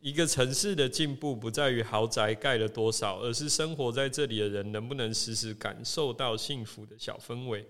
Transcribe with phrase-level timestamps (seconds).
[0.00, 7.66] 一个城市的进步不在于豪宅盖了多少，而是生活在这里的人能不能时时感受到幸福的小氛围。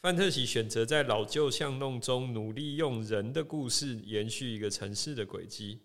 [0.00, 5.78] 范特西选择在老旧巷弄中努力用人的故事延续一个城市的轨迹，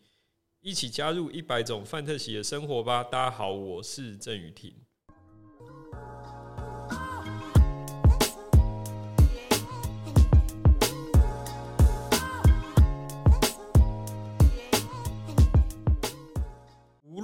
[0.62, 3.04] 一起加入一百种范特西的生活吧！
[3.04, 4.74] 大家好，我是郑雨婷。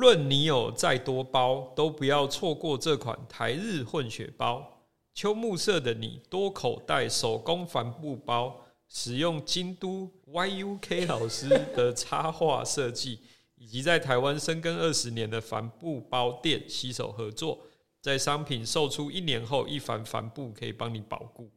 [0.04, 4.82] 论你有再多包，都不要错过这款台日混血包。
[5.14, 13.22] 秋木色的你多口袋手工帆布包，使用京都 YUK 老师的插画设计，
[13.56, 17.58] 以及在台湾深耕二十年的帆布包店携手合作，
[18.02, 21.50] 在商品售出一年后，一帆帆布可以帮你保固。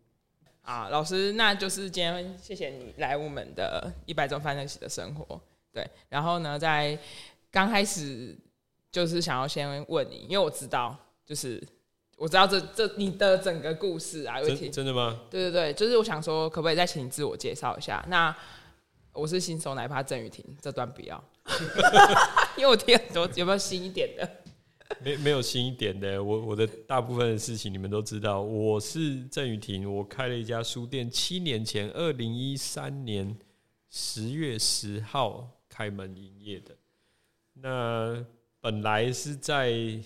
[0.62, 5.40] 啊，老师，那就是今天谢谢你来我们的一百种范特喜的生活。
[5.72, 6.98] 对，然后呢，在
[7.56, 8.36] 刚开始
[8.92, 11.62] 就是想要先问你，因为我知道就是。
[12.18, 15.20] 我知道这这你的整个故事啊，真真的吗？
[15.30, 18.02] 对对对，就是我想说，可不可以再请你自我介绍一下？
[18.08, 18.34] 那
[19.12, 21.22] 我是新手奶爸郑雨婷，这段不要，
[22.56, 24.26] 因为我听很多，有没有新一点的？
[25.04, 28.40] 没没有新一点的，我我的大部分的事情你们都知道。
[28.40, 33.36] 我是郑雨婷，我开了一家书店，七年前，二零一三年
[33.90, 36.74] 十月十号开门营业的。
[37.60, 38.24] 那
[38.60, 40.00] 本来是在。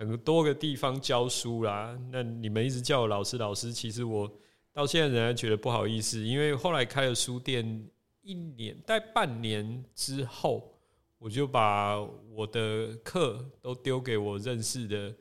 [0.00, 4.32] 很多个地方教书啦，那你们一直叫我老师老师，其实我
[4.72, 7.84] 到现在仍然觉得不好意思，因为后来开了书店
[8.22, 10.72] 一年，大概半年之后，
[11.18, 15.12] 我就把我的课都丢给我认识的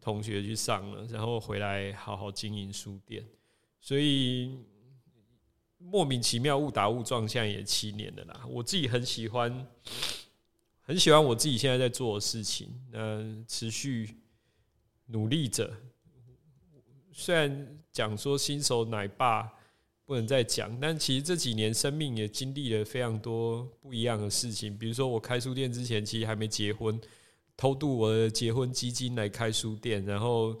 [0.00, 3.24] 同学去上了，然后回来好好经营书店，
[3.78, 4.58] 所以
[5.78, 8.44] 莫名其妙误打误撞，现在也七年了啦。
[8.48, 9.64] 我自己很喜欢，
[10.84, 14.16] 很喜欢我自己现在在做的事情，那持续。
[15.08, 15.70] 努力着，
[17.12, 19.52] 虽然讲说新手奶爸
[20.06, 24.74] 不能再讲，但其实这几年生命也经历了非常多不一样的事情。
[24.78, 26.98] 比如说，我开书店之前其实还没结婚，
[27.54, 30.58] 偷渡我的结婚基金来开书店，然后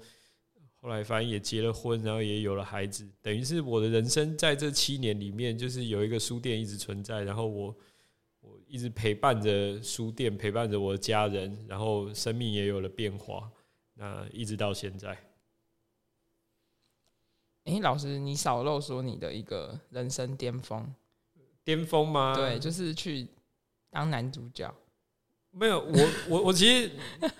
[0.74, 7.74] 后来反正也结了婚，然后也有了孩子，等于是我的人生在这七年里面，就是有一个书店一直存在，然后我
[8.44, 13.50] 我一直陪伴着书店，陪伴着我的家人，然后生命也有了变化。
[13.94, 15.10] 那一直到现在，
[17.64, 20.92] 哎、欸，老师，你少漏说你的一个人生巅峰，
[21.62, 22.34] 巅峰吗？
[22.34, 23.26] 对，就是去
[23.90, 24.74] 当男主角。
[25.50, 26.90] 没有，我我我其实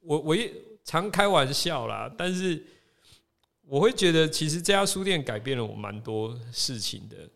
[0.00, 0.52] 我我也
[0.84, 2.64] 常开玩笑啦，但是
[3.62, 7.28] 我会觉得，其实这家书店改变了我蛮多事情的。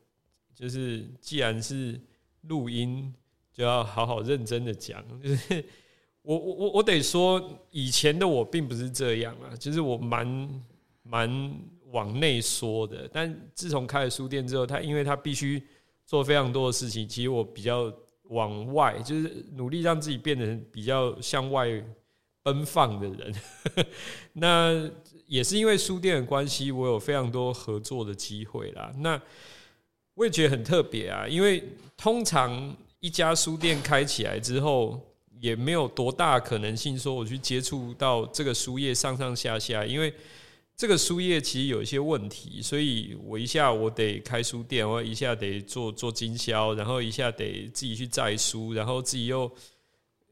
[0.55, 2.01] 就是既然是
[2.49, 3.15] 录音，
[3.53, 5.65] 就要好好认真的讲， 就是。
[6.23, 10.63] 我我我我得说，以前的我并不是这样啊，就是我蛮
[11.03, 11.55] 蛮
[11.91, 13.09] 往内缩的。
[13.11, 15.63] 但自从开了书店之后，他因为他必须
[16.05, 17.91] 做非常多的事情，其实我比较
[18.25, 21.67] 往外，就是努力让自己变得比较向外
[22.43, 23.35] 奔放的人。
[24.35, 24.91] 那
[25.27, 28.93] 也是因为书店的关系，我有非常多合作的机会啦。
[28.99, 29.19] 那
[30.19, 31.63] 我也觉得很特别啊，因为
[31.97, 35.01] 通常一家书店开起来之后。
[35.41, 40.13] 也没有多大可能性说我去接触到这个书页上上下下，因为
[40.77, 49.43] 这个书页其实有一些问题，所以我一下我得开书店，我一下得做做经销，然后一下得自己去载书，然后自己又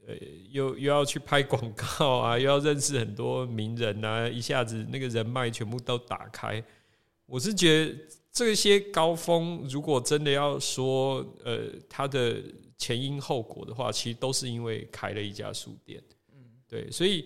[0.05, 0.13] 呃
[0.51, 6.61] 又又要去拍广告啊， 又要认识很多名人啊，一下子那个人脉全部都打开。
[7.27, 7.95] 我是觉得
[8.37, 12.41] 这些高峰，如果真的要说呃它的。
[12.79, 15.99] 前因后果的话，其实都是因为开了一家书店。
[16.31, 16.37] 嗯，
[16.69, 17.23] 对，所以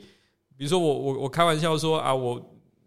[0.55, 2.41] 比如说我我我开玩笑说啊，我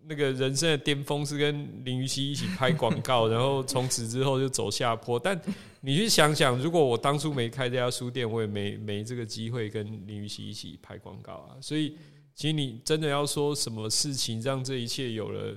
[0.07, 5.21] 那个人生的巅峰是跟林予晞一起拍广告， 然后从此之后就走下坡。
[5.21, 5.39] 但
[5.83, 11.61] 你去想想，如果我当初没开这家书店，我也没没这个机会跟林予晞一起拍广告啊。
[11.61, 11.99] 所以，
[12.35, 15.55] 其实你真的要说什么事情让这一切有了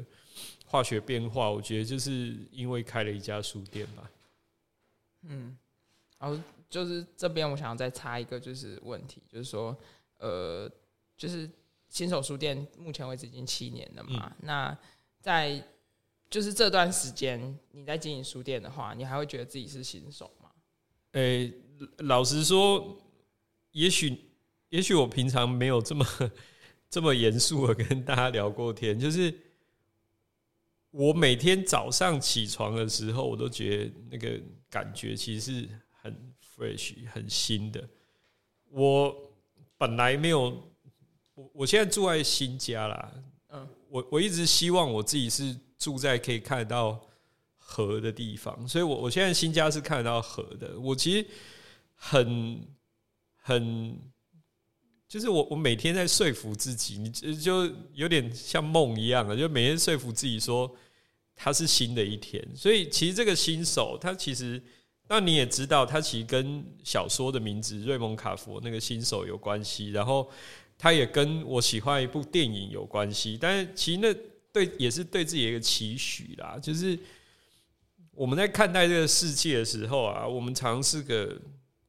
[0.68, 4.12] 化学变化，我觉得就是因为开了一家书店吧。
[5.24, 5.58] 嗯，
[6.20, 6.40] 然后。
[6.70, 9.74] 就是这边，我想要再插一个，就是问题，就是说，
[10.18, 10.70] 呃，
[11.16, 11.50] 就是
[11.88, 14.78] 新手书店目前为止已经七年了嘛，嗯、那
[15.22, 15.64] 在
[16.30, 20.52] 就是这段时间你在经营书店的话，你还会觉得自己是新手吗？
[21.14, 21.54] 诶、欸，
[22.00, 22.98] 老实说，
[23.72, 24.20] 也许
[24.68, 26.06] 也许我平常没有这么
[26.92, 29.34] 这么严肃的跟大家聊过天，就是
[30.98, 34.40] 我每天早上起床的时候，我都觉得那个
[34.70, 35.70] 感觉其实是
[36.02, 36.34] 很。
[36.58, 37.88] fresh 很新的，
[38.72, 39.16] 我
[39.78, 40.74] 本来没有，
[41.36, 43.14] 我我现在住在新家啦。
[43.50, 47.00] 嗯，我我一直希望我自己是住在可以看得到
[47.60, 50.80] 河的地方，所以我我现在新家是看得到河的。
[50.80, 51.28] 我其实
[51.94, 52.60] 很
[53.36, 53.96] 很，
[55.08, 60.76] 就是我我每天在说服自己，你就有点像梦一样的，就每天说服自己说
[61.38, 62.46] 它是新的一天。
[62.54, 64.62] 所以其实这个新手，他其实。
[65.10, 70.30] 那你也知道，他其实跟小说的名字瑞蒙卡佛那个新手有关系，然后
[70.78, 73.38] 他也跟我喜欢一部电影有关系。
[73.40, 74.14] 但是其实那
[74.52, 77.00] 对也是对自己一个期许啦，就是
[78.12, 81.40] 我们在看待这个世界的时候啊，我们常是个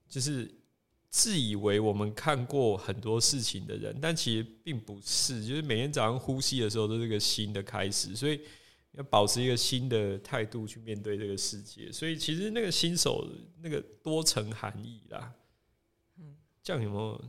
[0.08, 0.48] 就是
[1.10, 5.44] 自以为我们看过很多事情的人，但其实并不是。
[5.44, 8.40] 就是每天早上呼吸的时候都是个新的开始，所以。
[8.98, 13.24] 要保持一个新的态度去面对这个世界，所以其实那个新手
[13.62, 15.32] 那个多层含义啦，
[16.18, 16.34] 嗯，
[16.64, 17.24] 这样有没有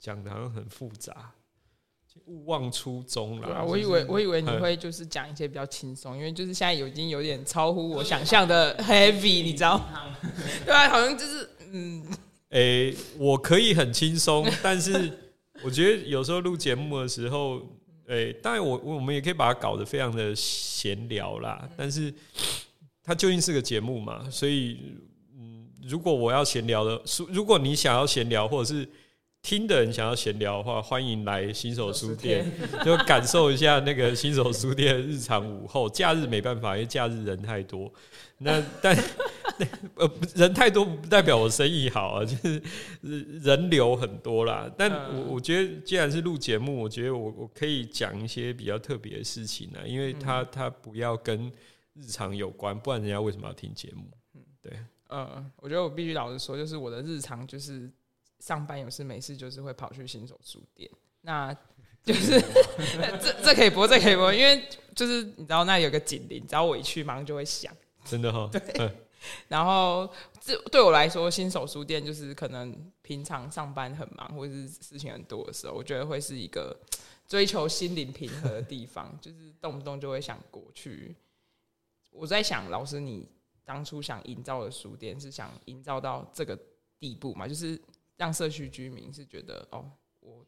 [0.00, 1.32] 讲的好像很复杂？
[2.26, 3.46] 勿忘初衷啦。
[3.46, 10.16] 对啊，我以为我以为你会就是讲一些比较轻松，因为就是现在已经有点超乎我想象的 heavy，你知道吗？
[10.64, 12.04] 对啊，好像就是嗯，
[12.50, 15.16] 诶、欸，我可以很轻松，但是
[15.62, 17.62] 我觉得有时候录节目的时候。
[18.06, 22.12] 对，当然我我们也可以把它搞得非常的闲聊啦，但是
[23.02, 24.78] 它究竟是个节目嘛，所以
[25.36, 28.86] 嗯，如果我要闲聊的，如果你想要闲聊，或者是
[29.40, 32.50] 听的人想要闲聊的话，欢迎来新手书店，
[32.84, 35.88] 就感受一下那个新手书店的日常午后。
[35.88, 37.92] 假日没办法，因为假日人太多。
[38.38, 38.96] 那但
[39.96, 42.62] 呃人太多不代表我生意好啊，就是
[43.02, 44.70] 人流很多啦。
[44.76, 51.50] 但我我觉得既然是录节目，我觉得我我可以讲一些比较特别的事情呢，因为他他不要跟
[51.94, 54.04] 日常有关，不然人家为什么要听节目？
[54.34, 54.72] 嗯，对。
[55.10, 57.88] 嗯，我觉得我必须老实说，就是我的日常就是
[58.40, 60.90] 上班有事没事就是会跑去新手书店，
[61.20, 61.54] 那
[62.02, 62.40] 就是
[63.22, 67.72] 这这可以播，这可以播，因为就是你知道那有个警铃，只要我一去，马上就会响。
[68.04, 68.90] 真的哈、哦，对。
[69.48, 70.08] 然后
[70.40, 76.76] 这对我来说，新手书店就是可能平常上班很忙或者是事情很多的时候，我觉得会是一个
[77.26, 81.14] 追求心灵平和的地方，就是动不动就会想过去。
[82.10, 83.28] 我在想，老师，你
[83.64, 86.58] 当初想营造的书店是想营造到这个
[86.98, 87.48] 地步吗？
[87.48, 87.80] 就是
[88.16, 89.90] 让社区居民是觉得哦，
[90.20, 90.44] 我。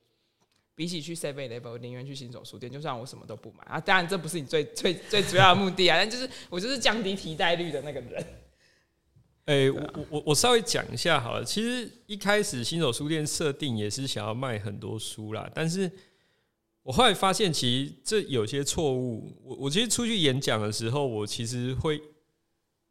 [0.77, 3.81] 比起去 Seven Eleven，宁愿去新手书店，就算我什么都不买啊。
[3.81, 8.23] 当然，这不是你最最最主要的目的啊，但就是我就是降低提袋率的那个人。
[9.47, 11.45] 哎、欸，我我我稍微讲一下好了。
[11.45, 15.91] 其实一开始新手书店设定也是想要卖很多书啦，但是
[16.83, 19.37] 我后来发现，其实这有些错误。
[19.43, 22.01] 我我其实出去演讲的时候，我其实会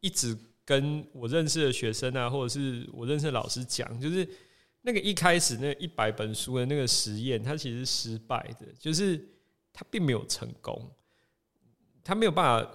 [0.00, 4.28] 一直跟我认识的学生啊，或者是我认识的老师讲，就是。
[4.82, 9.20] 那个一开始那一百本书的那个实验，它其实失败的，就是
[9.72, 10.80] 它并没有成功，
[12.04, 12.72] 它没有办法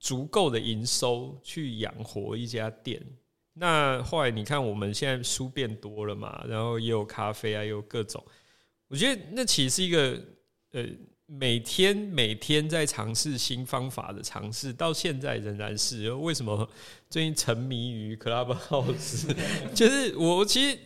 [0.00, 3.00] 足够的营收去养活一家店。
[3.52, 8.20] 那后来你看，我们现在书变多了嘛，然后也有咖啡啊，也有各种，
[8.88, 10.20] 我觉得那其实是一个
[10.72, 10.84] 呃，
[11.26, 16.10] 每天每天在尝试新方法的尝试，到现在仍然是。
[16.14, 16.68] 为什么
[17.08, 19.32] 最近沉迷于 Clubhouse？
[19.72, 20.78] 就是我其实。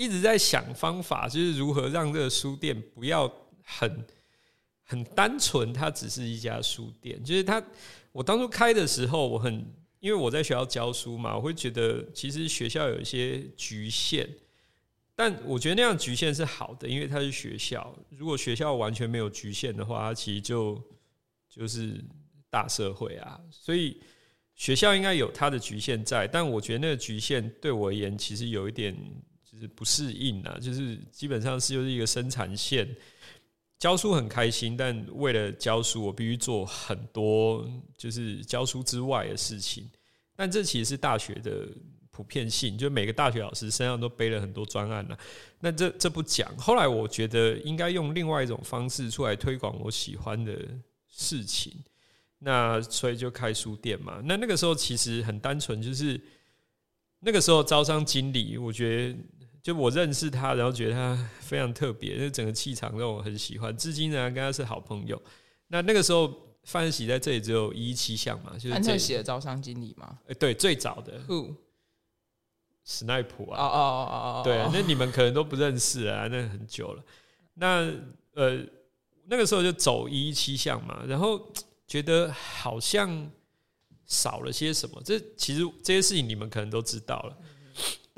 [0.00, 3.28] 一直在想方法，就是如何让这个书店不要
[3.64, 4.06] 很
[4.88, 7.22] 很单纯，它只是一家书店。
[7.22, 7.62] 就是它，
[8.10, 9.54] 我当初开的时候，我很
[10.00, 14.26] 因为我在学校教书嘛，我会觉得其实学校有一些局限，
[15.14, 17.94] 但我觉得那样局限是好的，因为它是学校。
[18.08, 20.82] 如果学校完全没有局限的话，它其实就
[21.50, 22.02] 就是
[22.48, 23.38] 大社会啊。
[23.50, 24.00] 所以
[24.54, 28.96] 学校应该有它的局限在，但我觉得那个局限对我而言，其实有一点。
[29.50, 32.86] 就是不适应啊，就是基本上是就是一个生产线，
[33.78, 37.64] 教书很开心，但为了教书，我必须做很多
[37.96, 39.88] 就是教书之外的事情。
[40.34, 41.68] 但这其实是大学的
[42.10, 45.16] 普遍性，就每个大学老师身上都背了很多专案了。
[45.60, 50.58] 那这这不讲，后来我觉得应该用另外一种方式出来推广我喜欢的
[51.08, 51.72] 事情。
[52.40, 54.20] 那所以就开书店嘛。
[54.24, 56.20] 那那个时候其实很单纯，就是
[57.20, 59.18] 那个时候招商经理，我觉得。
[59.68, 65.20] 就我认识他，然后觉得他非常特别，就整个气场让我很喜欢，至今仍然跟他是好朋友。
[65.66, 70.20] 那那个时候，范喜在这里只有一一七项嘛，就是范喜的招商经理吗？
[70.28, 71.20] 欸、对，最早的。
[71.28, 71.54] Who？
[72.82, 73.62] 史奈普啊！
[73.62, 73.78] 哦哦
[74.10, 74.42] 哦哦！
[74.42, 77.04] 对，那你们可能都不认识啊，那很久了。
[77.52, 77.92] 那
[78.32, 78.64] 呃，
[79.26, 81.52] 那个时候就走一一七项嘛，然后
[81.86, 83.30] 觉得好像
[84.06, 84.98] 少了些什么。
[85.04, 87.36] 这其实这些事情你们可能都知道了。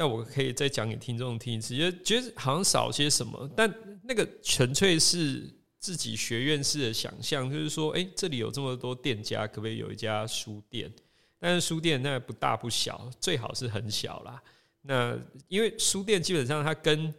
[0.00, 3.71] 那我可以再讲给听众听一次，觉得觉得好像少些什么，但
[4.02, 5.47] 那个纯粹是
[5.78, 10.90] 自己学院式的想象，就是说，哎，这里有这么多店家，可不可以有一家书店？
[11.38, 14.42] 但是书店那不大不小，最好是很小啦。
[14.80, 15.14] 那
[15.49, 17.12] 因为书店基本上它跟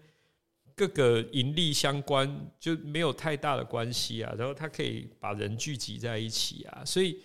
[0.75, 4.33] 各个盈利相关，就没有太大的关系啊。
[4.35, 7.21] 然后它可以把人聚集在一起啊，所以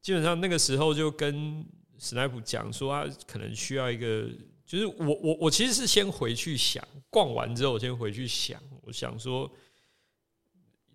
[0.00, 1.62] 基本上那个时候就跟
[1.98, 4.30] 史奈普讲说，他可能需要一个，
[4.66, 9.50] 就是我我我其实是先回去想，逛完之后我先回去想，我想说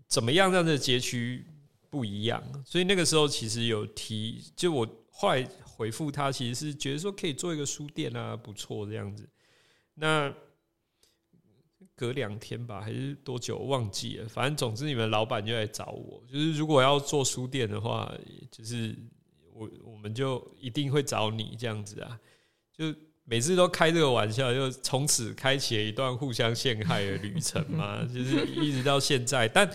[0.07, 1.45] 怎么样让这个街区
[1.89, 2.43] 不一样。
[2.65, 4.95] 所以那个时候其实有提，就我。
[5.11, 9.27] 后来回复他，其实是觉得说可以做一个书店啊，不错这样子。
[9.95, 10.33] 那
[11.93, 14.29] 隔两天吧，还是多久忘记了？
[14.29, 18.09] 反正总之，你们老板就来找我，就是如果要做书店的话，
[18.49, 18.95] 就是
[19.51, 22.17] 我我们就一定会找你这样子啊。
[22.71, 22.95] 就
[23.29, 29.69] 每次都开这个玩笑，就从此开启了一段互相陷害的旅程嘛， 就是一直到现在，但。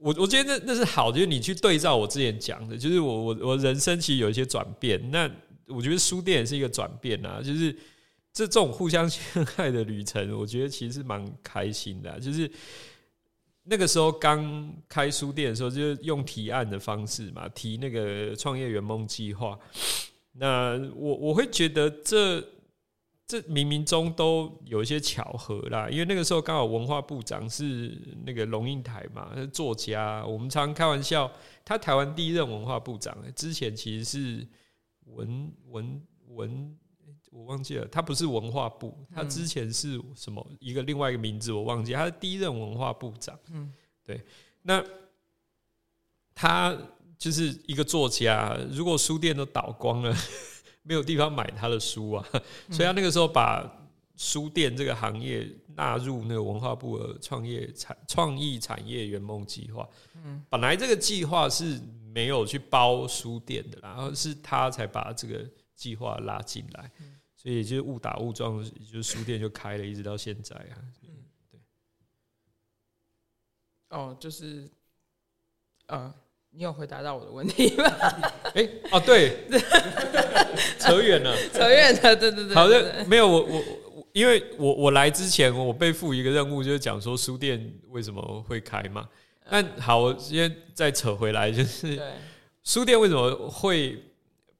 [0.00, 5.10] 我我觉得那那是好，就是你去对照我之前讲的，就是我我我人生其实有一些转变。
[5.10, 5.28] 那
[5.66, 7.72] 我觉得书店也是一个转变啊，就是
[8.32, 12.16] 这这种互相陷害的旅程，我觉得其实是蛮开心的啊。
[12.16, 12.48] 就是
[13.64, 19.58] 那个时候刚开书店的时候，就是用提案的方式嘛，提那个创业圆梦计划。
[20.34, 22.40] 那我我会觉得这。
[23.28, 27.94] 这冥冥中都有一些巧合啦，因为那个时候刚好文化部长是
[28.24, 30.24] 那个龙应台嘛，是作家。
[30.24, 31.30] 我们常开玩笑，
[31.62, 34.48] 他台湾第一任文化部长，之前其实是
[35.04, 36.78] 文文文，
[37.30, 43.38] 我忘记了，他不是文化部，他之前是什么一个另外一个名字我忘记，他是第一任文化部长。
[43.52, 43.70] 嗯，
[44.02, 44.24] 对，
[44.62, 44.82] 那
[46.34, 46.74] 他
[47.18, 50.16] 就是一个作家，如果书店都倒光了。
[50.88, 52.26] 没有地方买他的书啊，
[52.70, 53.70] 所以他那个时候把
[54.16, 59.86] 书店这个行业纳入那个文化部的创业产创意产业圆梦计划。
[60.14, 61.78] 嗯，本来这个计划是
[62.14, 66.90] 没有去包书店的，然后是他才把这个计划拉进来，
[67.36, 70.80] 所以就误打误撞，就书店就开了，一直到现在啊。
[71.02, 71.10] 嗯，
[71.50, 71.60] 对。
[73.90, 74.66] 哦，就是，
[75.88, 76.14] 呃。
[76.50, 77.84] 你有回答到我的问题吗？
[78.54, 79.36] 哎、欸，哦，对，
[80.78, 82.54] 扯远了，扯远了，对对对。
[82.54, 83.62] 好的，没有我我，
[84.12, 89.08] 因为我我来之前，我被赋一个任务，就是讲说书店为什么会开嘛。
[89.50, 92.00] 但好，我今天再扯回来，就是
[92.64, 94.02] 书店为什么会？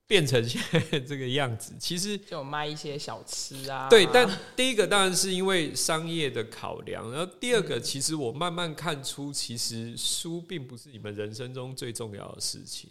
[0.08, 3.90] 变成现在这个样子，其实就卖一些小吃啊。
[3.90, 12.90] 对，但第一个当然是因为商业的考量，然后第二个，其实我慢慢看出，其实书并不是你们人生中最重要的事情。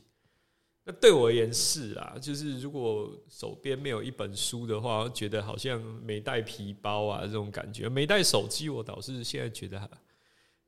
[0.85, 9.89] 那对我而言是啊，就是如果手边没有一本书的话，我觉得好像没带皮包啊这种感觉，没带手机，我倒是现在觉得，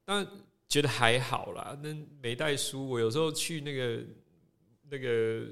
[0.03, 0.27] 但
[0.67, 1.77] 觉得还好啦。
[1.83, 4.03] 那没带书，我有时候去那个
[4.89, 5.45] 那个。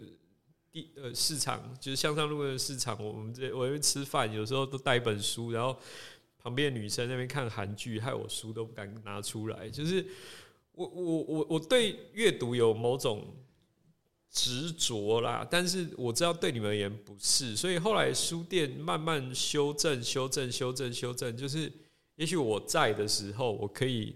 [0.95, 5.77] 呃，市场就是向上路的市场，我们这我因为吃饭，有时候都带一本书，然后
[6.37, 9.69] 旁边女生那边看韩剧，害我书都不敢拿出来。
[9.69, 10.05] 就是
[10.71, 13.25] 我我我我对阅读有某种
[14.29, 21.71] 执着啦，但是我知道对你们而言不是，所以后来书店慢慢修正、修正、修正、修正，就是
[22.15, 24.15] 也许我在的时候，我可以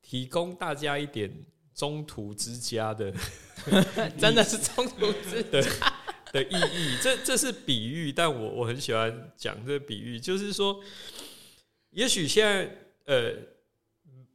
[0.00, 1.30] 提供大家一点。
[1.78, 3.14] 中途之家的，
[4.18, 5.94] 真的是中途之家
[6.32, 6.98] 的意义。
[7.00, 10.82] 这这是比喻，但我我很喜欢讲这个比喻，就是说，
[11.90, 12.68] 也许现在
[13.04, 13.32] 呃，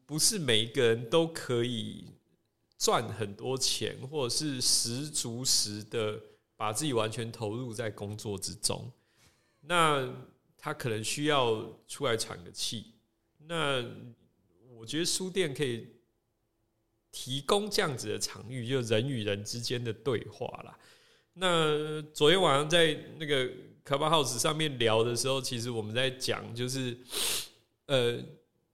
[0.05, 2.05] 不是每一个人都可以
[2.77, 6.17] 赚很多钱，或者是十足十的
[6.55, 8.89] 把自己完全投入在工作之中。
[9.59, 10.09] 那
[10.57, 12.93] 他可能需要出来喘个气。
[13.47, 13.83] 那
[14.77, 15.89] 我觉得书店可以。
[17.13, 20.77] 提供这样子的场域，就人与人之间的对话啦。
[21.36, 23.48] 那昨天晚上在那个
[23.86, 26.98] Clubhouse 上面聊的时候，其实我们在讲，就是
[27.86, 28.20] 呃，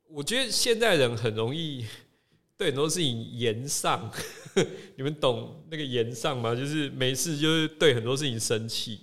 [0.07, 1.85] 我觉得现在人很容易
[2.57, 4.11] 对很多事情言上，
[4.95, 6.55] 你们懂那个言上吗？
[6.55, 9.01] 就是没事就是对很多事情生气，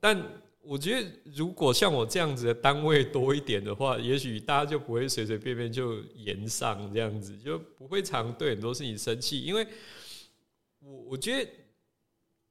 [0.00, 0.22] 但。
[0.68, 9.42] 我觉得，如果像我这样子的单位多一点的话，也许大家就不会随随便便就延上这样子，就不会常对很多事情生气。
[9.42, 9.64] 因为
[10.80, 11.48] 我我觉得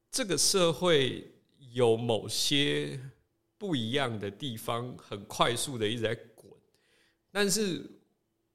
[0.10, 1.30] 这个社会
[1.74, 2.98] 有某些
[3.58, 6.50] 不一样的地方，很快速的一直在滚。
[7.34, 7.86] 但是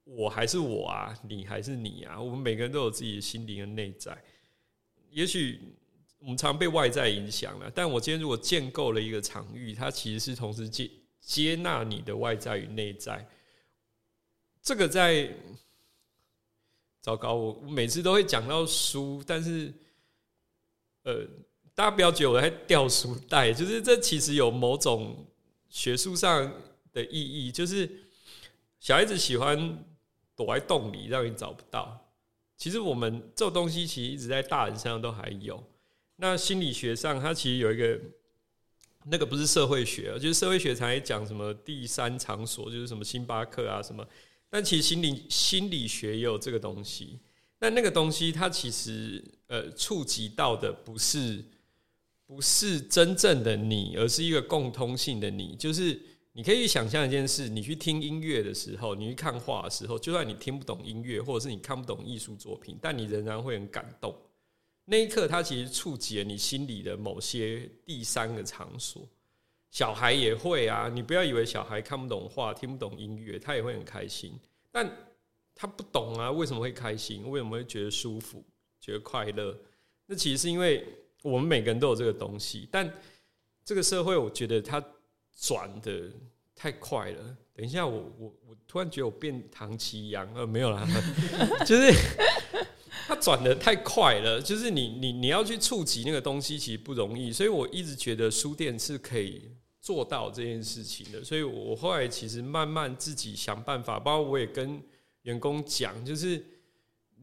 [0.04, 4.16] 我还是我啊，你还是你啊，我们每个人都有自己的心灵的内在。
[5.10, 5.60] 也许。
[6.20, 7.70] 我们常被外在影响了。
[7.74, 13.28] 但我今天如果建构了一个场域，它其实是同时接接纳你的外在与内在。
[14.62, 15.34] 这个在
[17.00, 19.72] 糟糕，我每次都会讲到书，但是
[21.02, 21.26] 呃，
[21.74, 25.26] 大家不要觉得我在掉书袋，就是这其实有某种
[25.70, 26.52] 学术上
[26.92, 27.90] 的意义，就是
[28.78, 29.82] 小孩子喜欢
[30.36, 31.98] 躲在洞里，让你找不到。
[32.58, 35.64] 其实我们这种东西其实一直在大人身上都还有。
[36.20, 37.98] 那心理学上，它其实有一个，
[39.06, 44.06] 那个不是社会学，就是社会学常讲什么第三场所，就是什么星巴克啊什么。
[44.50, 47.18] 但其实心理心理学也有这个东西。
[47.58, 51.42] 那那个东西它其实呃触及到的不是
[52.26, 56.00] 不是真正的你，而是一个共通性的你，就是。
[56.32, 64.14] 你可以想象一件事：你去听音乐的时候，你去看画的时候，就算你听不懂音乐，或者是你看不懂艺术作品，但你仍然会很感动。
[64.90, 69.08] 那一刻，它其实触及了你心里的某些第三个场所。
[69.70, 74.32] 小孩也会啊，你不要以为小孩看不懂话、听不懂音乐，他也会很开心。
[74.72, 74.90] 但
[75.54, 77.30] 他不懂啊，为什么会开心？
[77.30, 78.44] 为什么会觉得舒服、
[78.80, 79.56] 觉得快乐？
[80.06, 80.84] 那其实是因为
[81.22, 82.92] 我们每个人都有这个东西，但
[83.64, 84.84] 这个社会，我觉得它。
[85.42, 86.10] 转的
[86.54, 90.86] 太快了，等一下我，我我突然觉得我变唐綺阳，呃，没有啦，
[91.64, 91.90] 就是
[93.10, 99.50] 他转的太快了，就是你你你要去触及那个东西，其实不容易，所以我一直觉得书店是可以
[99.80, 104.80] 做到这件事情的，所以我后来其实慢慢自己想办法，包括我也跟
[105.22, 106.40] 员工讲，就是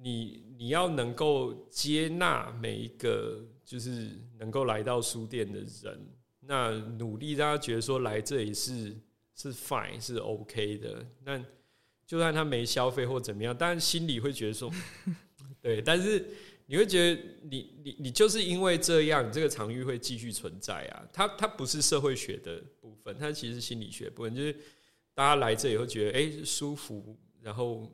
[0.01, 6.05] 你你要能够接纳每一个就是能够来到书店的人。
[6.41, 8.93] 那努力让他觉得说来这里是
[9.35, 11.41] 是 fine 是 OK 的，那
[12.05, 14.69] 就算他没消费或怎么样，但心里会觉得说，
[15.61, 16.25] 对，但是
[16.65, 21.07] 你会觉得你你你就是因为这样，你这个场域会继续存在啊。
[21.11, 24.53] 它它不是社会学的部分，它其实是心理学部分，就是
[25.13, 27.91] 大家来这里会觉得哎、欸、舒服，然后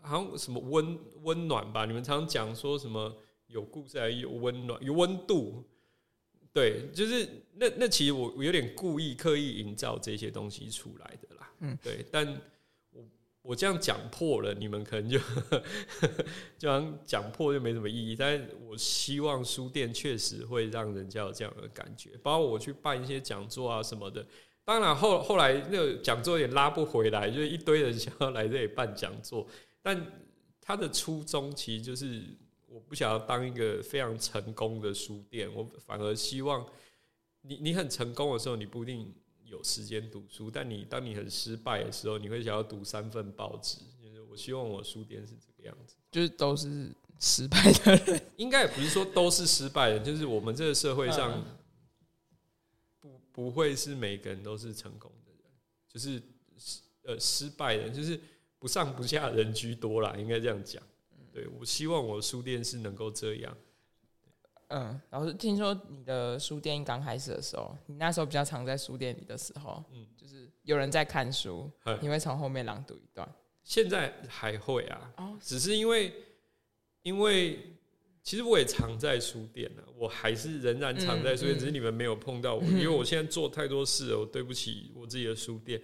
[0.00, 1.84] 好像什么温温暖吧？
[1.84, 3.14] 你们常常讲说什么
[3.48, 5.64] 有故事还有温暖有温度？
[6.52, 12.40] 对，就是那那其实我我有点故意刻意营造这些东西出来的啦，嗯，对，但
[13.46, 15.18] 我这样讲破了，你们可能就
[16.58, 18.16] 就 像讲破就没什么意义。
[18.16, 24.26] 但是我希望书店确实会让人家有这样的感觉，包括我去办一些讲座啊什么的。
[24.64, 29.46] 当然后后来那个讲座也拉不回来，就是一堆人想要来这里办讲座，
[29.80, 30.04] 但
[30.60, 32.22] 他的初衷其实就是。
[32.68, 36.66] 我不想要当一个非常成功的书店，我反而希望
[37.40, 39.14] 你你很成功的时候，你不一定
[39.56, 43.78] 有时间读书，但你当你很失败的时候，你会想要读三份报纸。
[44.02, 51.42] 就是我希望我书店是这个样子，就是都是失败的人， 应该也不是说都是失败的，就是我们这个社会上
[53.00, 55.50] 不不会是每个人都是成功的人，
[55.88, 56.22] 就是
[57.04, 58.20] 呃失败人，就是
[58.58, 60.82] 不上不下人居多啦，应该这样讲。
[61.32, 63.56] 对，我希望我书店是能够这样。
[64.68, 73.28] 嗯，老师，听说你的书店刚开始的时候，你那时候比较常在书店里的时候，嗯，就是有人在看书，你会从后面朗读一段。
[73.62, 76.12] 现在还会啊，哦，只是因为，
[77.02, 77.58] 因为
[78.22, 85.80] 其实我也常在书店呢，我还是仍然常在书店，只是你们没有碰到我，因为我现在做太多事了，我对不起我自己的书店。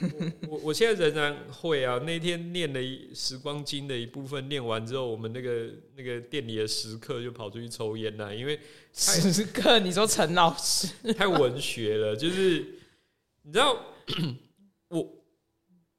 [0.48, 8.58] 我我现在仍然会啊，那天念了一《时光经》的一部分，念完之后，我们那个那个店里的食客就跑出去抽烟了，因为
[8.92, 12.64] 食客，你说陈老师太文学了，就是
[13.42, 13.80] 你知道，
[14.88, 15.24] 我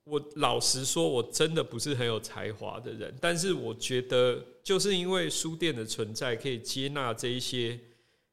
[0.03, 7.79] 我老实说，我真的不是很有才华的人，但是我觉得，就是因为书店的存在，可以接纳这一些，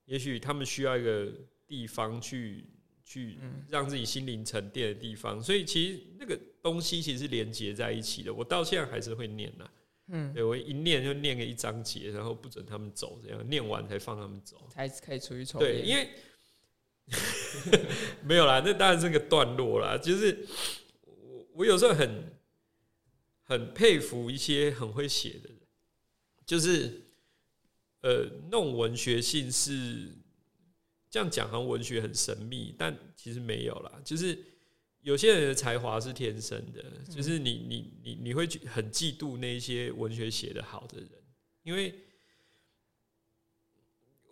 [0.06, 1.28] 也许他们需要一个
[1.66, 2.64] 地方去。
[3.10, 3.36] 去
[3.68, 8.32] 让自己心灵沉淀的地方，所以其实那个东西其实是连接在一起的。
[8.32, 9.68] 我到现在还是会念呐，
[10.06, 15.58] 嗯，对，我一念就念个一章节，然后不准他们走，这样念完才放他们走，才可以出去抽。
[15.58, 16.08] 对，因为
[18.22, 19.98] 没有啦，那当然是个段落啦。
[19.98, 20.46] 就是
[21.02, 22.32] 我我有时候很
[23.42, 25.58] 很佩服一些很会写的人，
[26.46, 27.10] 就是
[28.02, 30.19] 呃，那种文学性是。
[31.10, 34.00] 这样讲好像文学很神秘，但其实没有啦。
[34.04, 34.38] 就是
[35.00, 41.10] 有些人的才华是天生的，就是你你你你会很嫉妒那些文学写得好的人，
[41.64, 41.92] 因为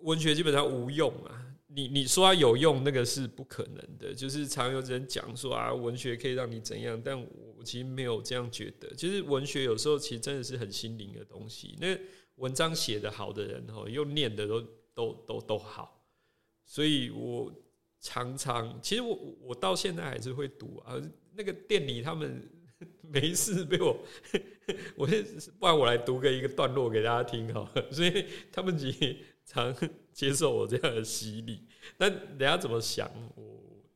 [0.03, 1.45] 文学基本上无用啊。
[1.67, 4.15] 你你说它有用，那个是不可能的。
[4.15, 8.89] 就是常有人讲说啊，文学可以让你怎样，但我其实没有这样觉得。
[8.95, 11.77] 就是文学有时候其实真的是很心灵的东西。
[11.81, 11.99] 那
[12.37, 14.65] 文章写得好的人哦，又念的都。
[14.99, 15.98] 都都都好，
[16.69, 17.53] 所以我
[17.99, 20.95] 常常其实我我到现在还是会读啊。
[21.35, 22.49] 那个店里他们
[23.01, 23.97] 没事被我，
[24.97, 29.75] 我不然我来读个一个段落给大家听好了， 所以他们也常
[30.13, 31.65] 接受我这样的洗礼。
[31.97, 33.45] 但人家怎么想，我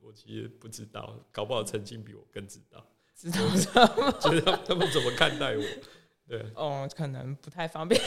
[0.00, 3.40] 我其实不知道，搞不好曾经比我更知道，知道
[3.96, 4.12] 吗？
[4.20, 5.64] 知道他们怎么看待我。
[6.28, 8.00] 对，哦，可能不太方便。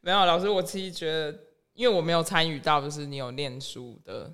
[0.00, 1.38] 没有，老师，我自己觉得，
[1.78, 4.28] 因为我没有参与到，就是你有念书的，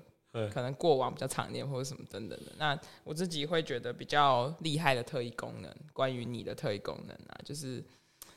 [0.51, 2.51] 可能过往比较常念或者什么等等的。
[2.57, 7.85] 那我自己会觉得比较厉害的特异功能，关于你的特异功能啊，就是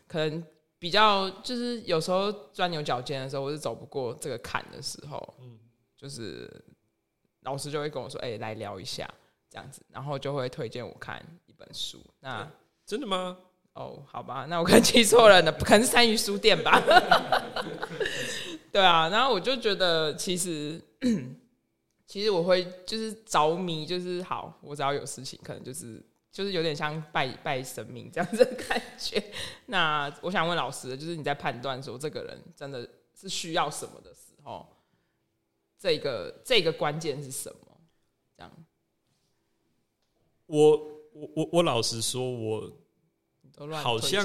[0.06, 0.44] 可能
[0.78, 5.58] 比较，就是有时候钻牛角尖的时候，我是走不过这个坎的时候，嗯，
[5.96, 6.46] 就是
[7.44, 9.08] 老师就会跟我说：“哎、欸，来聊一下
[9.48, 11.98] 这样子。”然后就会推荐我看一本书。
[12.20, 12.46] 那
[12.84, 13.38] 真的吗？
[13.72, 16.82] 哦，好吧，那我可能记错了呢，不可能是三余书店吧？
[18.78, 20.80] 对啊，然后我就觉得，其实，
[22.06, 29.20] 其实我会就是着迷，就是好，我只要有事情，可能就是就是有点像拜拜神明这样子的感觉。
[29.66, 32.88] 那我想问老师，就是你在判断说这个人真的
[33.20, 34.64] 是需要什么的时候，
[35.76, 37.80] 这个这个关键是什么？
[38.36, 38.52] 这样，
[40.46, 40.76] 我
[41.14, 42.72] 我我我老实说，我。
[43.82, 44.24] 好像，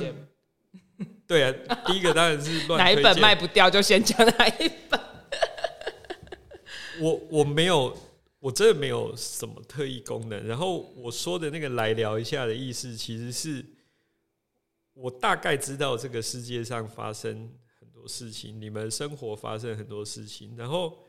[1.25, 1.53] 对啊，
[1.86, 2.77] 第一个当然是乱。
[2.83, 4.99] 哪一本卖不掉就先讲哪一本。
[6.99, 7.97] 我我没有，
[8.39, 10.45] 我真的没有什么特异功能。
[10.45, 13.65] 然后我说的那个来聊一下的意思，其实是
[14.93, 20.55] 我大概知道这个世界上发生很多事情，你们生活发生很多事情。
[20.55, 20.99] 然后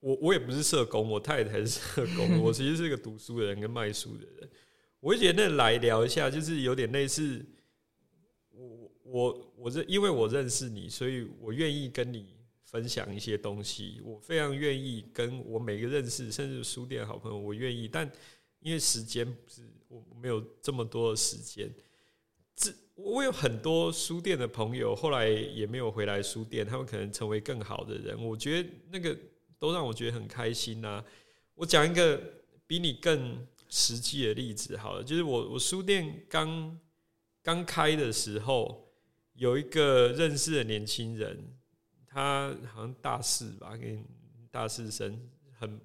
[0.00, 4.48] 我我也不是社工，我太太是社工， 我其实是一个读书的人跟卖书的人。
[5.00, 7.44] 我觉得来聊一下，就是有点类似
[8.50, 12.34] 我我我认，因为我认识你，所以我愿意跟你
[12.64, 14.00] 分享一些东西。
[14.04, 17.86] 我非常愿意跟我每个认识，甚至书店好朋友，我愿意。
[17.86, 18.10] 但
[18.58, 21.72] 因为时间不是我没有这么多的时间，
[22.56, 28.20] 这我有很多书店的朋友，后来也没有回来书店，他们可能成为更好的人。
[28.20, 29.16] 我觉得那个
[29.60, 31.04] 都让我觉得很开心呐。
[31.54, 32.20] 我讲一个
[32.66, 33.46] 比你更。
[33.68, 36.80] 实际的例子好了，就是我我书店刚
[37.42, 38.90] 刚开的时候，
[39.34, 41.56] 有一个认识的年轻人，
[42.06, 44.04] 他好像大四吧，跟
[44.50, 45.20] 大四生
[45.58, 45.80] 很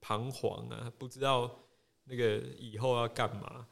[0.00, 1.64] 彷徨啊，不知道
[2.04, 3.66] 那个以后要干嘛，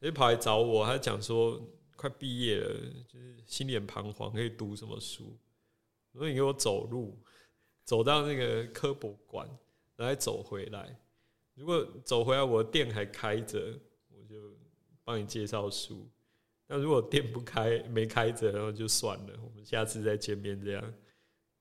[0.00, 1.60] 就跑来找我，他讲说
[1.94, 5.38] 快毕业了，就是心里很彷徨，可以读什么书？
[6.12, 7.18] 我说你给我走路，
[7.84, 9.46] 走到那个科博馆，
[9.96, 10.98] 然后走回来。
[11.56, 13.58] 如果走回来，我店还开着，
[14.10, 14.36] 我就
[15.02, 16.06] 帮你介绍书。
[16.68, 20.94] 那如果店不开，没开着，然后就算了，我们下次再见面这样。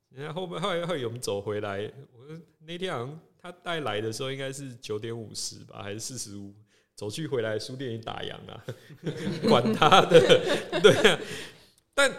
[0.10, 2.26] 然后后面后来后来我们走回来，我
[2.60, 6.54] 那天好像他带来的时候应该是九点五十吧，还是四十五？
[6.94, 8.66] 走去回来，书店已打烊了，
[9.48, 10.20] 管他的，
[10.82, 11.20] 对啊。
[11.94, 12.12] 但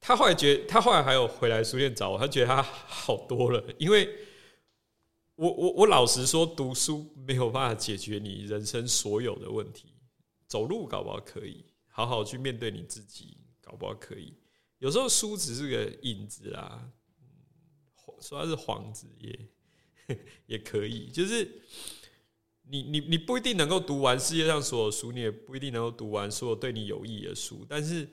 [0.00, 4.06] 他后来觉，他后来还有回来书店找我，他觉得他好多了，因为。
[5.36, 9.92] 我我我老实说，读书没有办法解决你人生所有的问题。
[10.48, 14.32] 走路搞不好可以，好好去面对你自己，搞不好可以。
[14.78, 16.90] 有时候书只是个影子啊，
[18.20, 19.38] 说它是幌子也
[20.46, 21.10] 也可以。
[21.10, 21.46] 就是
[22.62, 27.66] 你你你不一定能够读完世界上所有书，你也不一定能够读完所有对你有益的书。
[27.68, 28.08] 但是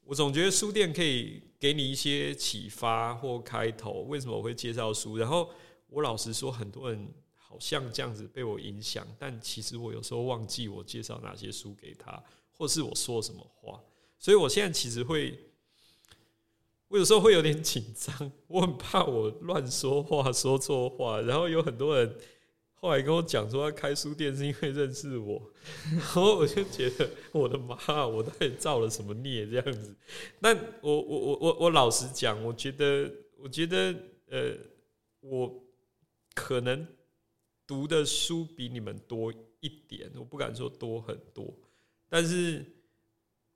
[0.00, 4.00] 我总觉得书店可以给你一些启发或开头。
[4.08, 5.16] 为什么我会介绍书？
[5.16, 5.48] 然后。
[5.88, 12.22] 我老实说，很多人好像这样子被我影响，但其实我有时候忘记我介绍哪些书给他，
[12.52, 13.80] 或是我说什么话，
[14.18, 15.38] 所以我现在其实会，
[16.88, 22.18] 我有时候会有点紧张，我很怕我乱说话说错话，然后有很多人
[22.74, 25.40] 后来跟我讲说，他开书店是因为认识我，
[25.92, 29.94] 然后我就觉得我的妈，我到底造了什么孽这样子？
[30.40, 33.94] 但我我我我我老实讲，我觉得我觉得
[34.28, 34.52] 呃
[35.20, 35.62] 我。
[36.36, 36.86] 可能
[37.66, 41.52] 读的书比你们多一点，我不敢说多很多，
[42.10, 42.62] 但是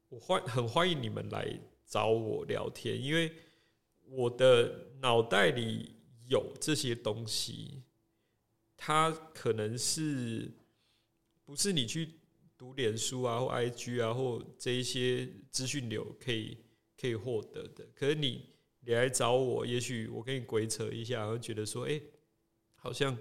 [0.09, 3.31] 我欢很欢迎你们来找我聊天，因为
[4.07, 5.95] 我的脑袋里
[6.27, 7.83] 有这些东西，
[8.79, 10.51] 它可能是
[11.45, 12.09] 不是你去
[12.57, 16.57] 读脸书啊或 IG 啊或这一些资讯流可以
[16.99, 18.47] 可以获得的，可是你
[18.81, 22.01] 你来找我，也许我跟你鬼扯一下，然后觉得说，哎。
[22.81, 23.17] 好像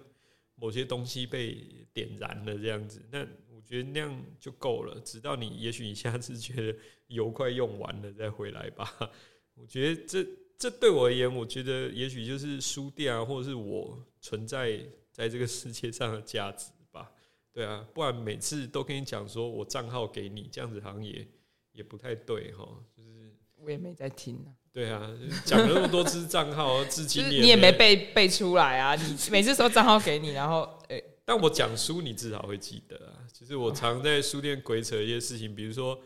[0.55, 3.19] 某些东西被点燃了这样子，那
[3.53, 4.99] 我觉得那样就够了。
[5.01, 8.91] 直到你，也许你下次觉得油快用完了再回来吧。
[9.53, 10.25] 我觉得这
[10.57, 14.79] 这对我而言，我觉得也许就是书店啊，或者是我存在
[15.11, 17.11] 在这个世界上的价值吧。
[17.51, 21.27] 对啊，不然每次都跟你讲说我账号给你，这样子好像也
[21.71, 22.65] 也不太对哈。
[22.95, 23.08] 就是
[23.63, 24.49] 我也没在听啊。
[24.71, 25.09] 对啊，
[25.45, 28.95] 讲了那么多次账号，至今你也没背背出来啊！
[28.95, 33.25] 你每次说账号给你，然后哎，欸、 但我讲书你至少会记得啊。
[33.33, 35.99] 其实我常在书店鬼扯一些事情，比如说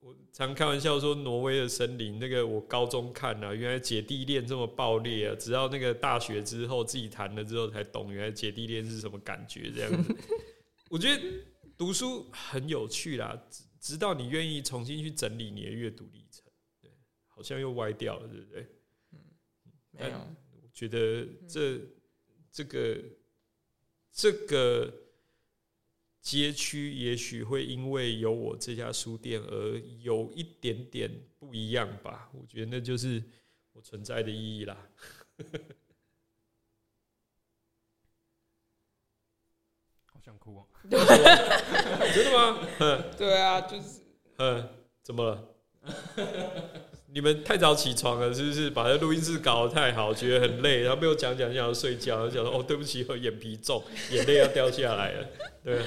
[0.00, 5.36] 我常开玩笑说挪威的森林那个，我高中看啊，原来姐弟恋这么爆裂啊！
[5.38, 10.14] 直到那个大学之后自己谈了之后才懂，原来姐弟恋是什么感觉这样子。
[10.90, 11.22] 我觉得
[11.78, 13.40] 读书很有趣啦，
[13.80, 16.44] 直到你愿意重新去整理你的阅读历程。
[17.40, 18.66] 好像又歪掉了，对不对？
[19.12, 19.18] 嗯，
[19.92, 20.18] 没有。
[20.52, 21.80] 我觉得这
[22.52, 23.02] 这个
[24.12, 24.92] 这个
[26.20, 32.30] 街区也许会因为有我这家书店而有一点点不一样吧。
[32.34, 33.22] 我觉得那就是
[33.72, 34.76] 我存在的意义啦。
[40.12, 40.66] 好想哭啊！
[40.90, 40.90] 真
[42.26, 42.68] 的吗？
[43.16, 44.02] 对啊，就是。
[44.36, 44.68] 嗯，
[45.02, 45.56] 怎么了？
[47.12, 48.70] 你们太早起床了，是不是？
[48.70, 55.28] 把这录音室搞得太好，觉得很累，然后被我讲讲讲要睡觉，然后讲说哦，对不起，我眼皮重，眼泪要掉下来了。
[55.64, 55.84] 对，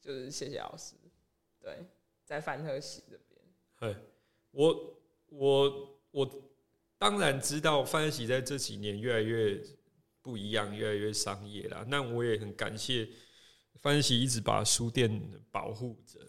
[0.00, 0.94] 就是谢谢老师。
[1.58, 1.86] 对，
[2.26, 3.18] 在范特喜这
[3.80, 3.96] 边。
[4.50, 6.50] 我我我
[6.98, 9.58] 当然知道范特喜在这几年越来越
[10.20, 11.82] 不一样，越来越商业了。
[11.88, 13.08] 那我也很感谢
[13.80, 15.18] 范特喜一直把书店
[15.50, 16.20] 保护着。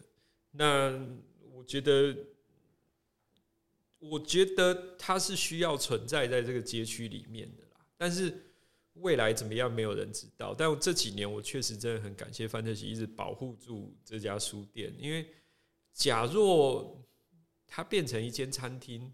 [0.52, 0.98] 那
[1.52, 2.16] 我觉得。
[4.10, 8.52] 我觉得它是需要存在在这个街区里面的啦，但是
[8.96, 10.54] 未来怎么样，没有人知道。
[10.54, 15.26] 但我这几年，我确实真的很感谢范特西一直保护住这家书店，因为
[15.94, 17.02] 假若
[17.66, 19.12] 它变成一间餐厅，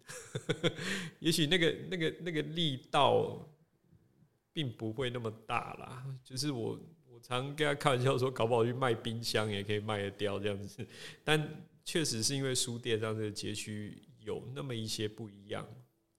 [1.20, 3.48] 也许那个那个那个力道
[4.52, 6.04] 并不会那么大啦。
[6.24, 10.86] 就是我我常跟他开玩笑说，搞不好去卖冰箱也可以卖得掉这样子。
[11.24, 14.02] 但确实是因为书店让这个街区。
[14.30, 15.68] 有那么一些不一样，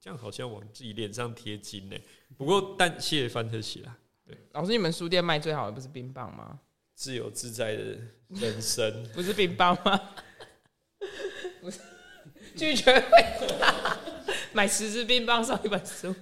[0.01, 1.97] 这样好像往自己脸上贴金呢。
[2.37, 3.97] 不过，但谢谢范特喜啦。
[4.27, 6.59] 对，老师，你们书店卖最好的不是冰棒吗？
[6.97, 7.97] 自由自在的
[8.29, 10.01] 人生 不是冰棒吗？
[11.61, 11.79] 不是，
[12.57, 13.01] 拒绝
[14.53, 16.13] 买十支冰棒送一本书。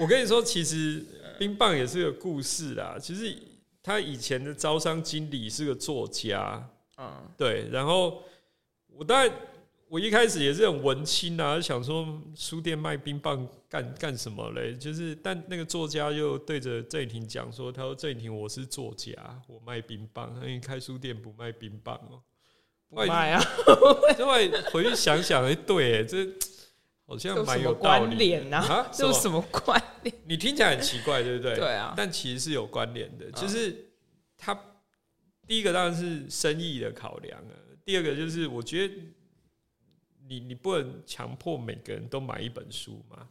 [0.00, 1.04] 我跟你说，其实
[1.38, 2.98] 冰棒也是个故事啦。
[3.00, 3.32] 其实
[3.84, 7.68] 他以前的招商经理是个作家，嗯，对。
[7.70, 8.24] 然后
[8.88, 9.32] 我当然。
[9.90, 14.72] 我一开始也是很文青啊，想说书店卖冰棒干干什么嘞？
[14.76, 19.12] 就是，但那个作家又对着郑雨婷讲说：“他说郑雨婷，我是作家，
[19.48, 22.22] 我卖冰棒，因为开书店不卖冰棒哦、
[22.90, 23.42] 喔，不卖啊。”
[24.16, 26.24] 另外回去想想，哎，对，这
[27.04, 28.88] 好像蛮有道理的啊。
[28.92, 30.14] 这有什么关联？
[30.24, 31.56] 你听起来很奇怪，对不对？
[31.56, 31.94] 对啊。
[31.96, 33.90] 但其实是有关联的，就是
[34.38, 34.56] 他
[35.48, 38.94] 第一个当然是生意的考量啊，第二个就是我觉得。
[40.30, 43.28] 你你不能强迫每个人都买一本书嘛？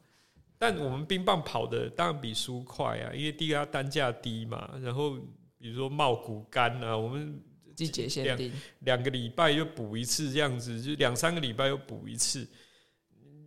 [0.57, 5.17] 但我们冰棒跑的当然比书快啊，因为第一个它单价低嘛，然后
[5.57, 7.41] 比如说茂谷柑啊，我们
[7.73, 12.45] 季节限定两个礼拜又补一次这样子，就两三个礼拜又补一次，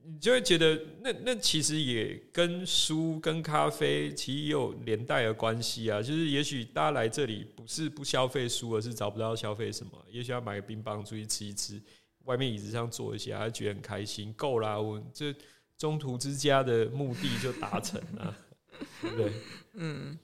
[0.02, 6.00] 你就会觉得那那其实也跟书跟咖啡其实也有连带的关系啊。
[6.00, 11.78] 就是也许大家来这里不是不消费书，而是找不到消费什么，也许要买个冰棒出去吃一吃。
[12.24, 14.78] 外面椅子上坐一下，还觉得很开心，够啦！
[14.78, 15.34] 我这
[15.76, 18.36] 中途之家的目的就达成了，
[19.02, 19.32] 对不对？
[19.72, 20.18] 嗯，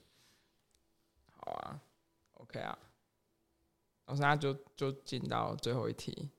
[1.35, 1.79] 好啊
[2.35, 2.77] ，OK 啊，
[4.05, 6.29] 我现在就就进到最后一题，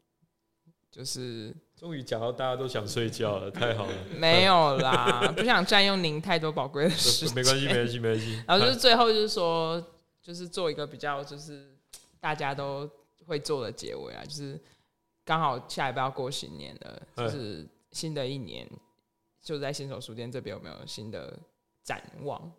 [0.90, 3.94] 就是终于讲到大家都想睡觉了， 太好了。
[4.16, 7.34] 没有啦，不想占用您太多宝贵的时间。
[7.36, 8.42] 没关系，没关系，没关系。
[8.46, 9.84] 然后就是最后就是说，
[10.22, 11.76] 就是做一个比较，就是
[12.18, 12.88] 大家都
[13.26, 14.58] 会做的结尾啊，就是。
[15.30, 18.68] 刚好下一步要过新年了，就是新的一年，
[19.40, 21.38] 就在新手书店这边有没有新的
[21.84, 22.52] 展望，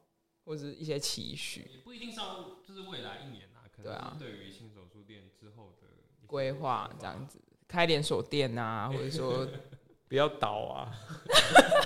[0.46, 1.68] 或者是一些期许？
[1.70, 5.88] 也不一定是要，就是未来一年啊，可能对于新手书店之后的
[6.26, 9.46] 规划这样子，开连锁店啊，或者说
[10.08, 10.94] 不要倒啊，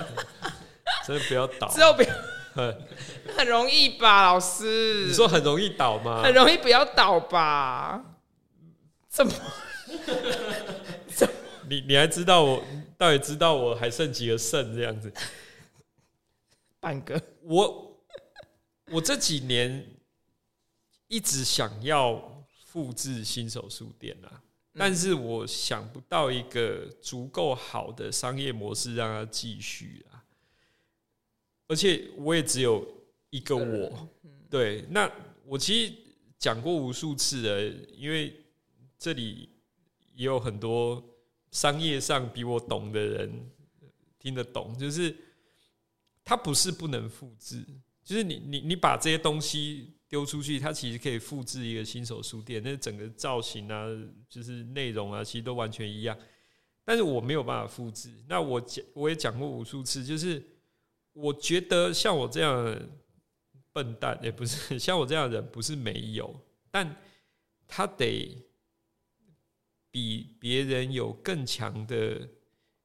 [1.07, 2.13] 真的不要倒，之后不要，
[3.35, 5.07] 很容易吧，老师？
[5.07, 6.21] 你说很容易倒吗？
[6.21, 8.05] 很容易不要倒吧？
[9.09, 9.33] 怎么？
[11.69, 12.63] 你你还知道我
[12.97, 15.11] 到底知道我还剩几个肾这样子？
[16.79, 17.21] 半个。
[17.41, 18.01] 我
[18.91, 19.85] 我这几年
[21.07, 24.41] 一直想要复制新手书店啊，
[24.73, 30.23] 但是我想不到一个足够好的商业模式让它继续啊。
[31.67, 32.87] 而且我也只有
[33.31, 34.07] 一个我，
[34.49, 35.11] 对，那
[35.45, 35.93] 我其实
[36.37, 38.39] 讲过无数次了，因为
[38.99, 39.49] 这里
[40.13, 41.03] 也有很多
[41.55, 43.31] 商业上比我懂的人
[44.19, 45.15] 听得懂，就是
[46.23, 47.65] 它不是不能复制，
[48.03, 53.87] 就是你你你把这些东西丢出去，它其实可以复制一个新手书店，那整个造型啊，
[54.27, 56.17] 就是内容啊，其实都完全一样，
[56.83, 58.11] 但是我没有办法复制。
[58.27, 60.43] 那我讲我也讲过无数次，就是。
[61.17, 62.89] 我觉得像我这样的
[63.71, 66.37] 笨蛋，也不是像我这样的人，不是没有，
[66.69, 66.93] 但
[67.65, 68.37] 他得
[69.95, 72.27] 比别人有更强的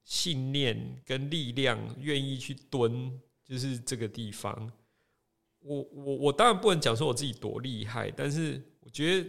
[0.05, 3.11] 信念跟力量，愿意去蹲，
[3.45, 4.71] 就是这个地方。
[5.59, 9.29] 我我我当然不能讲说我自己多厉害，但是我觉得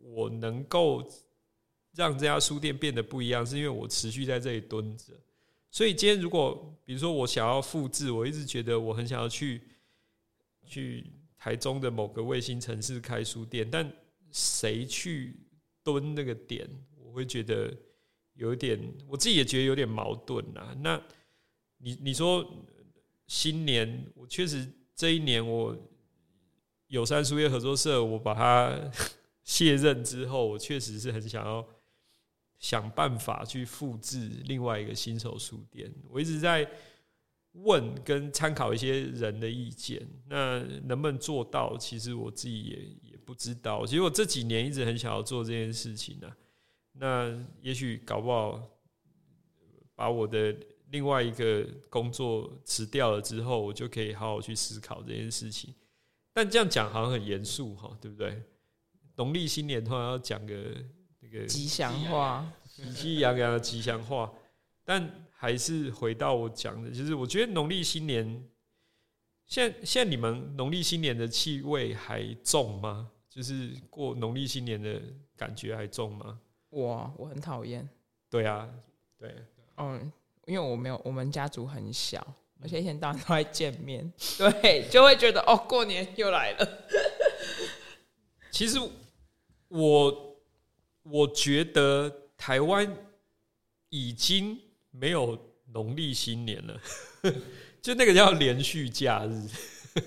[0.00, 1.08] 我能够
[1.94, 5.12] 让这家书店变得不一样，是因为我持续在这里蹲着。
[5.70, 9.62] 所以今天，如果比如说我想要复制，我一直觉得我很想要去
[10.66, 11.06] 去
[11.38, 13.88] 台中的某个卫星城市开书店，但
[14.32, 15.36] 谁去
[15.84, 16.68] 蹲那个点，
[17.12, 17.70] 我会觉得
[18.32, 20.74] 有点，我自己也觉得有点矛盾啊。
[20.80, 20.98] 那
[21.76, 22.42] 你你说
[23.26, 25.76] 新年，我确实这一年我
[26.86, 28.90] 友善书业合作社，我把它
[29.44, 31.62] 卸任之后，我确实是很想要。
[32.58, 36.64] 想办法去复制另外一个新手书店，我一直在
[37.54, 41.76] 问跟参考一些人的意见，那能不能做到？
[41.76, 42.76] 其实我自己也
[43.10, 43.84] 也不知道。
[43.84, 46.32] 其实我这几年一直很想要做这件事情呢。
[46.92, 48.60] 那也许搞不好，
[49.94, 50.54] 把我的
[50.90, 55.74] 另外一个工作辞掉了之后，我就可以好好去思考这件事情。
[56.34, 58.42] 但这样讲好像很严肃哈，对不对？
[59.16, 60.54] 农历新年突然要讲个
[61.20, 61.44] 那个。
[61.46, 64.32] 吉祥话，喜气洋洋的吉祥话，
[64.84, 68.26] 但还是回到我讲的，就是我觉得农历新年，
[69.46, 73.10] 现在现在你们农历新年的气味还重吗？
[73.28, 75.02] 就是过农历新年的
[75.36, 76.40] 感觉还重吗？
[76.72, 77.88] 我我很讨厌。
[78.28, 78.68] 对啊，
[79.16, 79.32] 对，
[79.76, 80.12] 嗯，
[80.46, 82.26] 因为我没有，我们家族很小，
[82.60, 86.78] 而且一天到晚都在见面， 对，就会觉得哦，过年又来了。
[88.50, 88.78] 其实
[89.68, 90.28] 我。
[91.04, 92.96] 我觉得台湾
[93.88, 94.56] 已经
[94.92, 95.36] 没有
[95.72, 96.80] 农历新年了，
[97.82, 99.48] 就那个叫连续假日，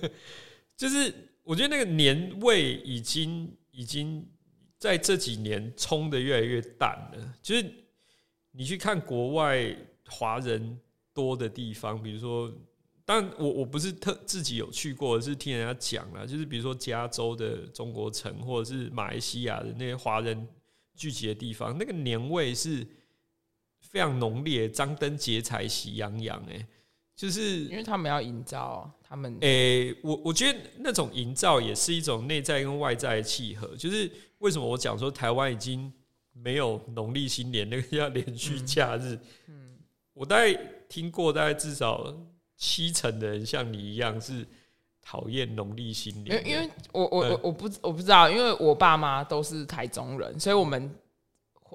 [0.78, 4.26] 就是我觉得那个年味已经已经
[4.78, 7.34] 在这几年冲的越来越淡了。
[7.42, 7.66] 就是
[8.52, 9.76] 你去看国外
[10.08, 10.80] 华人
[11.14, 12.52] 多的地方，比如说，
[13.06, 20.48] 但我我不是特自己有去过，是听人家讲啦，就是比如说加州的中国城，或者是马来西亚的那些华人。
[20.98, 22.88] 聚集的地方，那个年味是
[23.82, 26.42] 非常浓烈，张灯结彩，喜洋洋。
[26.50, 26.66] 哎，
[27.14, 29.34] 就是因为他们要营造他们。
[29.42, 33.76] 哎、欸，我我觉得那种营造也是一种内在跟外在的契合。
[33.76, 34.10] 就是
[34.46, 35.92] 为什么我讲说台湾已经
[36.32, 39.16] 没有农历新年那个叫连续假日？
[39.48, 39.80] 嗯，嗯
[40.14, 40.54] 我大概
[40.88, 42.16] 听过，大概至少
[42.56, 44.46] 七成的人像你一样是。
[45.08, 50.96] 讨厌农历新年，因为因为我我我我不我不知道，因为我爸妈都是台中人，所以我们回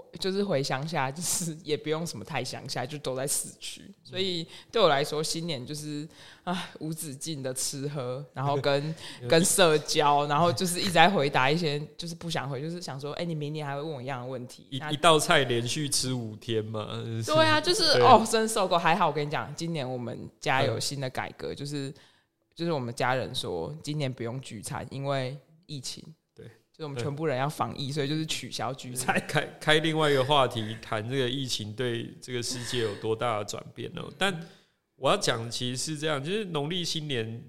[0.18, 6.08] 就是回乡下，就是 也不用什么太乡下，就都在市区，所以对我来说，新年就是
[6.44, 8.94] 啊无止境的吃喝，然后跟
[9.28, 14.66] 跟社交，然后就是一直在回答一些就是不想回，就是想说，哎、欸，你明年还会问我一样的问题？
[14.70, 16.86] 一一道菜连续吃五天嘛？
[17.24, 18.76] 对啊，就是哦，真受够。
[18.78, 21.92] 还好我跟你讲，今年我们家有新的改革，就是。
[22.52, 26.04] 就是我们家人说，今年不用聚餐，因为疫情。
[26.84, 29.14] 我们全部人要防疫，所以就是取消聚餐。
[29.28, 34.02] 开开另外一个话题，谈这个疫情对这个世界有多大的转变呢？
[34.18, 34.48] 但
[34.96, 37.42] 我要讲的其实是这样，就是农历新年，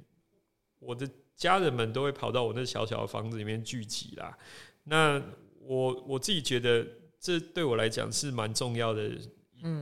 [0.80, 4.38] 我的家人们都会跑到我那小小的房子里面聚集啦。
[4.84, 5.22] 那
[5.62, 6.86] 我我自己觉得，
[7.20, 9.10] 这对我来讲是蛮重要的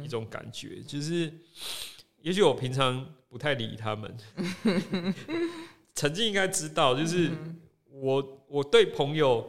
[0.04, 1.34] 一种感觉，就是
[2.22, 3.06] 也许我平常。
[3.30, 4.12] 不太理他们，
[5.94, 7.30] 曾经应该知道，就是
[8.00, 9.48] 我我对朋友，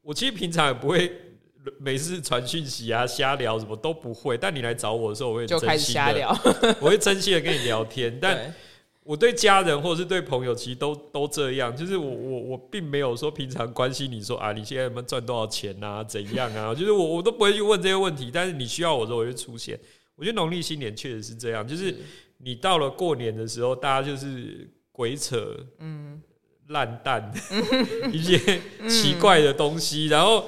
[0.00, 1.12] 我其实平常也不会
[1.78, 4.36] 每次传讯息啊、瞎聊什么都不会。
[4.36, 6.30] 但你来找我的时候，我会就开始瞎聊，
[6.80, 8.16] 我会真心的跟你聊天。
[8.20, 8.54] 但
[9.04, 11.76] 我对家人或者是对朋友，其实都都这样。
[11.76, 16.74] 就是我我我并没有说平常关心你说啊，你现在有没有赚多少钱啊，怎样啊？
[16.74, 18.30] 就是我我都不会去问这些问题。
[18.32, 19.78] 但是你需要我的时候，我就出现。
[20.14, 21.94] 我觉得农历新年确实是这样，就是。
[22.44, 26.20] 你到了过年的时候，大家就是鬼扯，嗯，
[26.72, 27.32] 烂蛋，
[28.12, 30.08] 一些奇怪的东西。
[30.08, 30.46] 然后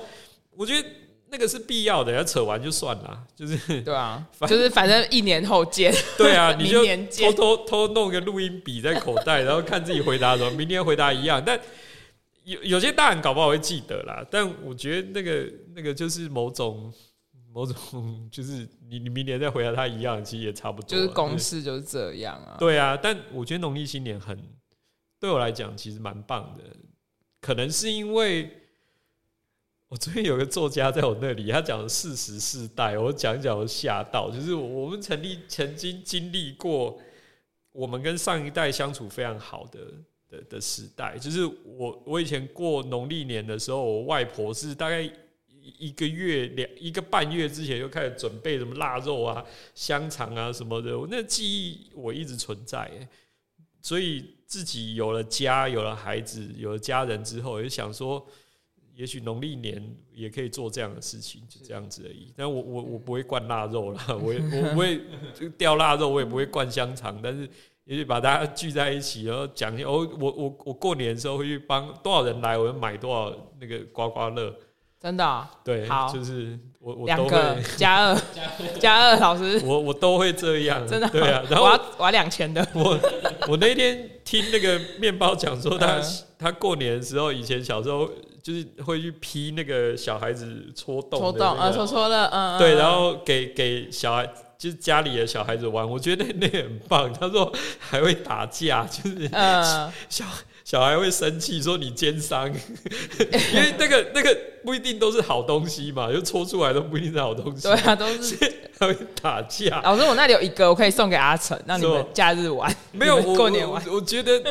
[0.57, 0.89] 我觉得
[1.31, 5.95] 那个是必要的，要扯完就算了，就是对啊， 就是反正一年后见。
[6.19, 6.85] 对啊，你就
[7.33, 11.43] 偷偷偷弄个录音笔在口袋，然后看自己回答什么，明天回答一样。
[11.45, 11.59] 但
[12.45, 16.93] 有有些大人搞不好会记得啦，但我觉得那个那个就是某种。
[17.55, 20.89] 某种就是你你明年再回答他一样，其实也差不多。
[20.89, 22.57] 就是公式就是这样啊。
[22.59, 24.37] 对啊，但我觉得农历新年很
[25.19, 26.65] 对我来讲其实蛮棒的，
[27.41, 28.51] 可能是因为
[29.89, 37.01] 我昨天有个作家在我那里，他讲四十世代，我讲讲我吓到，就是我们成立曾经经历过
[37.73, 39.81] 我们跟上一代相处非常好的
[40.29, 45.11] 的的时代，就是我我以前过农历年的时候，我外婆是大概。
[45.79, 49.43] 一个月两一个半月之前就开始准备什么腊肉啊、
[49.75, 52.91] 香肠啊什么的，我那记忆我一直存在。
[53.85, 58.27] 所以自己有了家、有了孩子、有了家人之后，也想说，
[58.95, 62.33] 也许农历年也可以做这样的事情，就这样子而已。
[62.35, 65.03] 但我我我不会灌腊肉啦， 我也我不会
[65.59, 67.47] 吊腊肉，我也不会灌香肠，但是
[67.85, 73.31] 也许把大家聚在一起，然后讲一下，我我我我过年的时候会去帮多少人来，我就买多少
[73.61, 74.57] 那个刮刮乐。
[75.01, 78.19] 真的、喔、对，好，就是我我两个加二
[78.81, 81.45] 加二老师，我我都会这样，真的对啊。
[81.51, 82.67] 然后我要我要两千的。
[82.75, 82.99] 我
[83.49, 88.07] 我那天听那个面包讲说他，他、嗯、他过年的时候，以前小时候
[88.43, 94.29] 就是会去批那个小孩子戳洞、那个，戳洞啊，戳戳的，嗯，对，然后给给小孩
[94.59, 97.11] 就是家里的小孩子玩，我觉得那那很棒。
[97.13, 100.27] 他说还会打架，就是嗯 小。
[100.65, 104.35] 小孩会生气，说你奸商， 因为那个那个
[104.65, 107.69] 不一定都是好东西嘛，就搓出来都不一定是好东西。
[107.69, 108.35] 对啊，都是
[108.79, 109.83] 还会打架。
[109.83, 113.85] 老师，我那里有一个，我可以送给阿成，让你们假日玩，没有过年玩。
[113.89, 114.43] 我，我觉得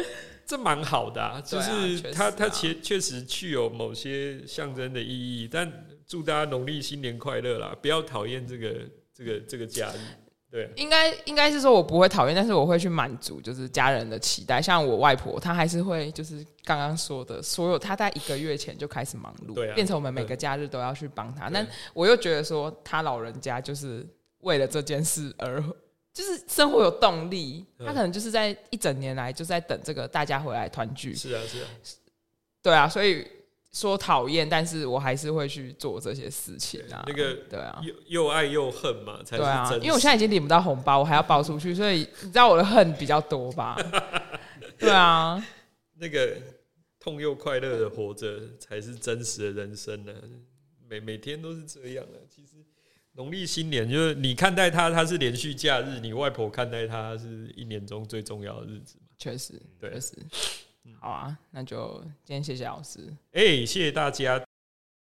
[0.46, 5.50] 这蛮好的啊， 就是他他确确实具有某些象征的意义。
[5.52, 8.76] 但祝大家农历新年快乐啦，不要讨厌这个
[9.18, 10.23] 这个这个假日。
[10.54, 14.62] 对，应该应该是说，我不会讨厌，但是我会去满足，就是家人的期待。
[14.62, 21.50] 像我外婆，她还是会，就是刚刚说的，所有她在一个月前就开始忙碌，对啊，变成我们每个假日都要去帮她。
[21.52, 24.06] 但我又觉得说，她老人家就是
[24.42, 25.60] 为了这件事而，
[26.14, 27.66] 就是生活有动力。
[27.80, 31.16] 她可能就是在一整年来就在等这个大家回来团聚。
[31.16, 31.68] 是啊，是啊，
[32.62, 33.28] 对啊，所以。
[33.74, 37.04] 说讨厌，但是我还是会去做这些事情啊。
[37.08, 39.44] 那个对啊，又又爱又恨嘛，才是真。
[39.44, 43.76] 对啊，因为我现在已经领不到红包，我还要包出去，所以你知道我的恨比较多吧？
[44.78, 45.44] 对啊，
[45.98, 46.38] 那个
[47.00, 50.22] 痛又快乐的活着才是真实的人生呢、啊。
[50.88, 52.20] 每每天都是这样的。
[52.30, 52.64] 其实
[53.14, 59.08] 农历新年就是你看待它，它是连续假日；你外婆看待它是一年中最重要的日子嘛。
[59.18, 60.16] 确实，对，确实。
[61.04, 63.14] 好啊，那就今天谢谢老师。
[63.34, 64.42] 哎、谢谢大家。